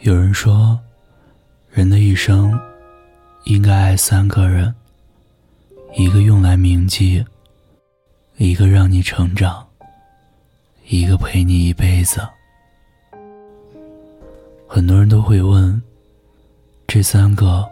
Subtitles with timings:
[0.00, 0.78] 有人说，
[1.70, 2.58] 人的一生
[3.44, 4.74] 应该爱三个人：
[5.96, 7.24] 一个用来铭记，
[8.36, 9.66] 一个让你成长，
[10.88, 12.20] 一个陪你一辈子。
[14.68, 15.80] 很多人都会问，
[16.86, 17.66] 这三个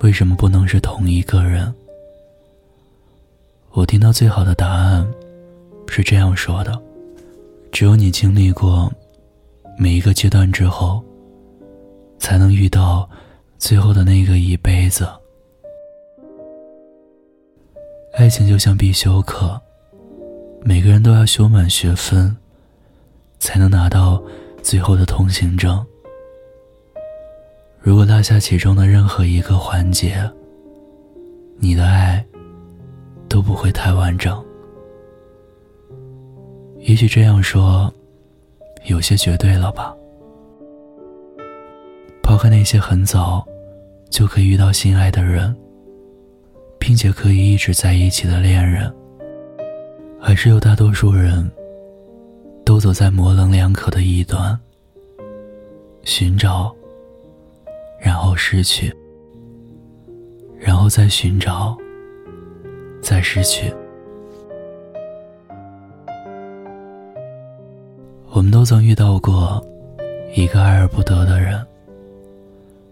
[0.00, 1.74] 为什么不能是同一个人？
[3.72, 5.06] 我听到最好的答案
[5.88, 6.80] 是这样说的：
[7.72, 8.92] 只有你经历过
[9.78, 11.02] 每一个阶段之后。
[12.18, 13.06] 才能遇到
[13.58, 15.06] 最后的那个一辈子。
[18.14, 19.60] 爱情就像必修课，
[20.62, 22.34] 每个人都要修满学分，
[23.38, 24.22] 才能拿到
[24.62, 25.84] 最后的通行证。
[27.78, 30.16] 如果落下其中的任何一个环节，
[31.58, 32.24] 你的爱
[33.28, 34.43] 都不会太完整。
[36.86, 37.90] 也许这样说，
[38.84, 39.96] 有些绝对了吧。
[42.22, 43.42] 抛开那些很早
[44.10, 45.56] 就可以遇到心爱的人，
[46.78, 48.94] 并且可以一直在一起的恋人，
[50.20, 51.50] 还是有大多数人
[52.66, 54.58] 都走在模棱两可的一端，
[56.02, 56.70] 寻找，
[57.98, 58.94] 然后失去，
[60.58, 61.74] 然后再寻找，
[63.00, 63.72] 再失去。
[68.34, 69.64] 我们都曾遇到过
[70.34, 71.64] 一个爱而不得的人。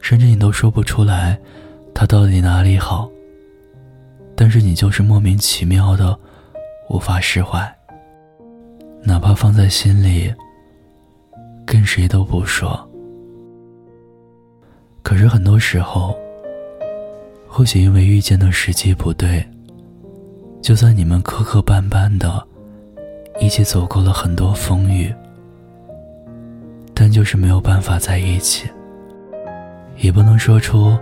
[0.00, 1.38] 甚至你都说不出来，
[1.92, 3.06] 他到底哪里好。
[4.34, 6.18] 但是你就是莫名其妙的
[6.88, 7.70] 无法释怀，
[9.02, 10.32] 哪怕放在心里，
[11.66, 12.88] 跟谁都不说。
[15.02, 16.16] 可是很多时候，
[17.46, 19.46] 或许因为遇见的时机不对，
[20.62, 22.42] 就算你们磕磕绊绊的，
[23.38, 25.14] 一起走过了很多风雨，
[26.98, 28.66] 但就是没有办法在一起。
[29.98, 30.98] 也不能说出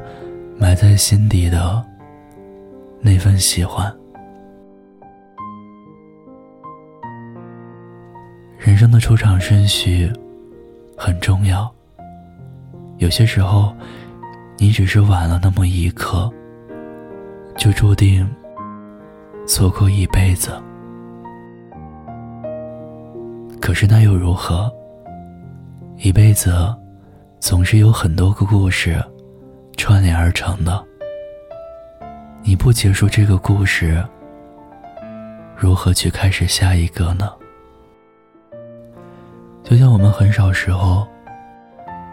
[0.59, 1.85] 埋在心底的
[3.01, 3.93] 那份喜欢。
[8.59, 10.11] 人生的出场顺序
[10.97, 11.73] 很重要，
[12.99, 13.75] 有些时候
[14.57, 16.33] 你只是晚了那么一刻，
[17.57, 18.29] 就注定
[19.47, 20.51] 错过一辈子。
[23.61, 24.73] 可是那又如何？
[25.97, 26.53] 一辈子。
[27.41, 28.97] 总是有很多个故事
[29.77, 30.83] 串联而成的。
[32.43, 34.03] 你不结束这个故事，
[35.55, 37.31] 如何去开始下一个呢？
[39.63, 41.07] 就像我们很少时候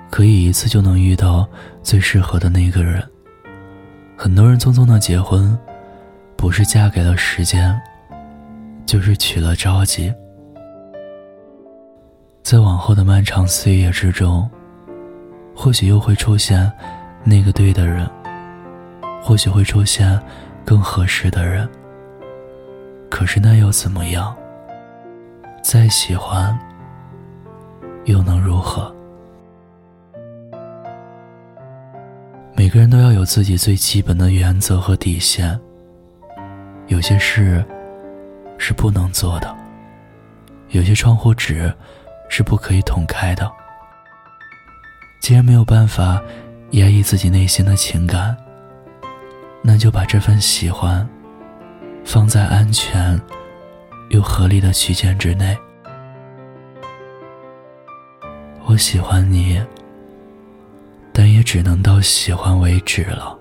[0.09, 1.47] 可以一次就能遇到
[1.81, 3.01] 最适合的那个人。
[4.17, 5.57] 很多人匆匆的结婚，
[6.35, 7.79] 不是嫁给了时间，
[8.85, 10.13] 就是娶了着急。
[12.51, 14.49] 在往后的漫长岁月之中。
[15.55, 16.69] 或许又会出现
[17.23, 18.05] 那个对的人，
[19.21, 20.21] 或许会出现
[20.65, 21.65] 更合适的人。
[23.09, 24.35] 可是那又怎么样？
[25.63, 26.59] 再喜欢
[28.03, 28.93] 又能如何？
[32.53, 35.57] 每个人都要有自己最基本的原则和底线。
[36.87, 37.63] 有些事
[38.57, 39.55] 是不能做的，
[40.71, 41.73] 有些窗户纸
[42.31, 43.51] 是不可以捅开的。
[45.19, 46.19] 既然没有办法
[46.71, 48.35] 压抑自己内心的情感，
[49.61, 51.07] 那就把这份喜欢
[52.05, 53.19] 放在安全
[54.11, 55.55] 又合理的区间之内。
[58.63, 59.61] 我喜欢你，
[61.11, 63.37] 但也只能到喜欢为止了。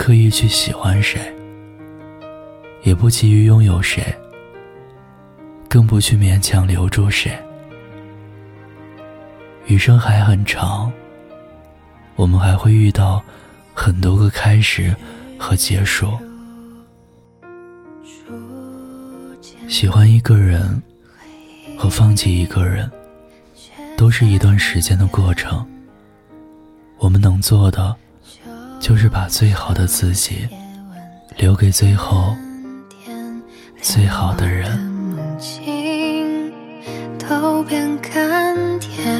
[0.00, 1.20] 刻意去喜欢谁，
[2.84, 4.02] 也不急于拥有谁，
[5.68, 7.30] 更不去勉强留住谁。
[9.66, 10.90] 余生还很长，
[12.16, 13.22] 我们还会遇到
[13.74, 14.96] 很多个开始
[15.38, 16.18] 和结束。
[19.68, 20.82] 喜欢一个人
[21.76, 22.90] 和放弃一个人，
[23.98, 25.62] 都是一段时间的过程。
[26.96, 27.94] 我们能做的，
[28.80, 30.48] 就是把最好的自己
[31.36, 32.34] 留给最后，
[33.80, 36.50] 最好的人，梦境
[37.18, 39.14] 都变甘甜。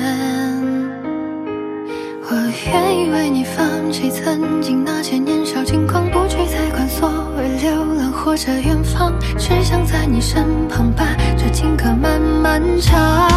[2.23, 2.37] 我
[2.67, 11.05] 愿意为你放弃曾经那些年少轻狂，不去再管所谓流浪或者远方，只想在你身旁，把
[11.37, 13.31] 这情歌慢慢唱。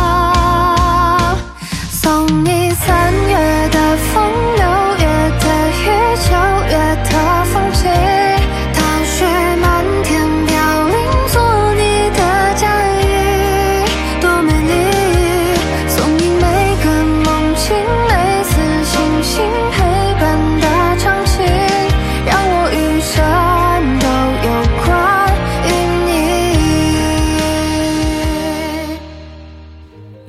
[1.92, 4.53] 送你三月的风。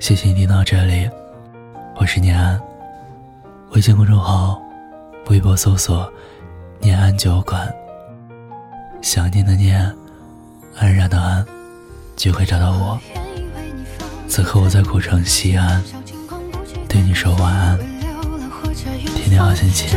[0.05, 1.09] 谢谢你听到这里，
[1.97, 2.61] 我是念安。
[3.71, 4.61] 微信公众号、
[5.31, 6.13] 微博搜索
[6.79, 7.75] “念安酒馆”，
[9.01, 9.81] 想念的念，
[10.77, 11.43] 安然的安，
[12.17, 13.01] 就会找到我。
[14.29, 15.83] 此刻我在古城西安，
[16.87, 17.79] 对你说晚安，
[19.17, 19.89] 天天好心情。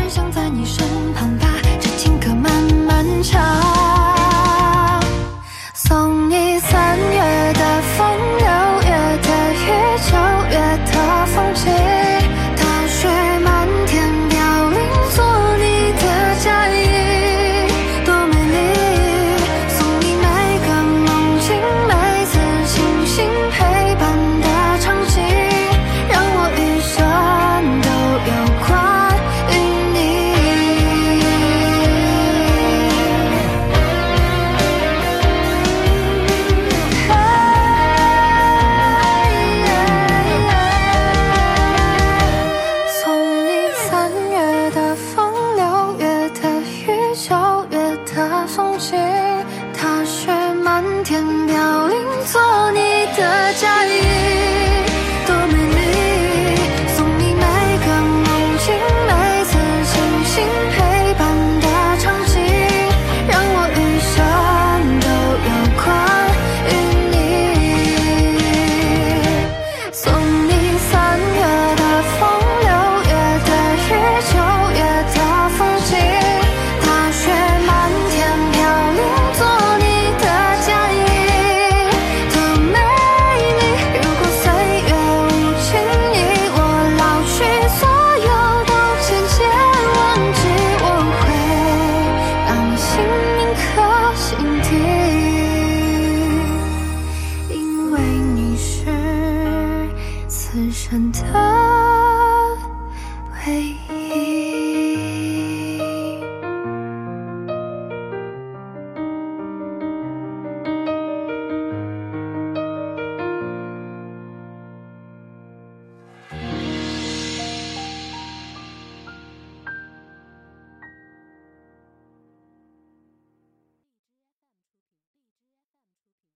[100.90, 101.47] 真的